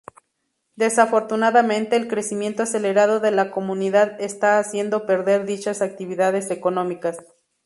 [0.77, 7.19] Desafortunadamente el crecimiento acelerado de la comunidad está haciendo perder dichas actividades económicas.